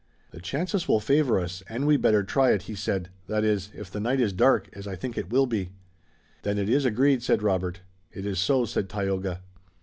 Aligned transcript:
"The 0.31 0.39
chances 0.41 0.87
will 0.87 0.99
favor 0.99 1.39
us, 1.39 1.61
and 1.69 1.85
we'd 1.85 2.01
better 2.01 2.23
try 2.23 2.49
it," 2.53 2.63
he 2.63 2.73
said, 2.73 3.09
"that 3.27 3.43
is, 3.43 3.69
if 3.75 3.91
the 3.91 3.99
night 3.99 4.19
is 4.19 4.33
dark, 4.33 4.67
as 4.73 4.87
I 4.87 4.95
think 4.95 5.15
it 5.15 5.29
will 5.29 5.45
be." 5.45 5.73
"Then 6.41 6.57
it 6.57 6.69
is 6.69 6.85
agreed," 6.85 7.21
said 7.21 7.43
Robert. 7.43 7.81
"It 8.11 8.25
is 8.25 8.39
so," 8.39 8.65
said 8.65 8.89
Tayoga. 8.89 9.43